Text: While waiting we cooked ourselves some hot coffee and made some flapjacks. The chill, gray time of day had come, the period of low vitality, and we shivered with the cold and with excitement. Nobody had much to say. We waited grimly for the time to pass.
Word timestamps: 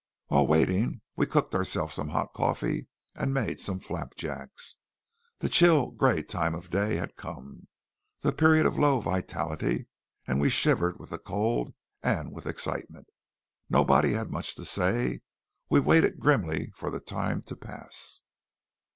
While 0.29 0.47
waiting 0.47 1.01
we 1.15 1.27
cooked 1.27 1.53
ourselves 1.53 1.93
some 1.93 2.09
hot 2.09 2.33
coffee 2.33 2.87
and 3.13 3.31
made 3.35 3.59
some 3.59 3.79
flapjacks. 3.79 4.77
The 5.37 5.47
chill, 5.47 5.91
gray 5.91 6.23
time 6.23 6.55
of 6.55 6.71
day 6.71 6.95
had 6.95 7.15
come, 7.15 7.67
the 8.21 8.31
period 8.33 8.65
of 8.65 8.79
low 8.79 8.99
vitality, 8.99 9.85
and 10.25 10.41
we 10.41 10.49
shivered 10.49 10.97
with 10.99 11.11
the 11.11 11.19
cold 11.19 11.75
and 12.01 12.31
with 12.31 12.47
excitement. 12.47 13.09
Nobody 13.69 14.13
had 14.13 14.31
much 14.31 14.55
to 14.55 14.65
say. 14.65 15.21
We 15.69 15.79
waited 15.79 16.17
grimly 16.19 16.71
for 16.75 16.89
the 16.89 16.99
time 16.99 17.43
to 17.43 17.55
pass. 17.55 18.23